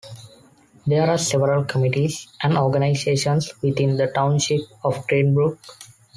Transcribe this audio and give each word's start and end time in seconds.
There 0.87 1.07
are 1.07 1.17
several 1.19 1.63
committees 1.65 2.27
and 2.41 2.57
organizations 2.57 3.51
within 3.61 3.97
the 3.97 4.07
township 4.07 4.61
of 4.83 5.05
Green 5.07 5.35
Brook. 5.35 5.59